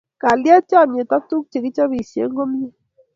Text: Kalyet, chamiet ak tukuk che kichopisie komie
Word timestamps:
Kalyet, 0.21 0.65
chamiet 0.69 1.09
ak 1.15 1.23
tukuk 1.29 1.47
che 1.51 1.57
kichopisie 1.63 2.23
komie 2.35 2.69